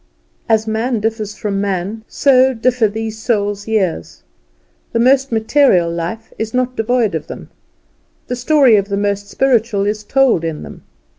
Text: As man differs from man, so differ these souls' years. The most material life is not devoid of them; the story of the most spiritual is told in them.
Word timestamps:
As 0.49 0.65
man 0.65 0.99
differs 0.99 1.35
from 1.37 1.61
man, 1.61 2.03
so 2.07 2.55
differ 2.55 2.87
these 2.87 3.19
souls' 3.19 3.67
years. 3.67 4.23
The 4.93 4.99
most 4.99 5.31
material 5.31 5.91
life 5.91 6.33
is 6.39 6.55
not 6.55 6.75
devoid 6.75 7.13
of 7.13 7.27
them; 7.27 7.51
the 8.25 8.35
story 8.35 8.77
of 8.77 8.89
the 8.89 8.97
most 8.97 9.29
spiritual 9.29 9.85
is 9.85 10.03
told 10.03 10.43
in 10.43 10.63
them. 10.63 10.85